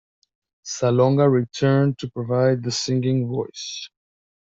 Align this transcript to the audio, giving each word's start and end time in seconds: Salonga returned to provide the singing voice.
Salonga 0.65 1.29
returned 1.31 1.99
to 1.99 2.09
provide 2.09 2.63
the 2.63 2.71
singing 2.71 3.27
voice. 3.27 3.87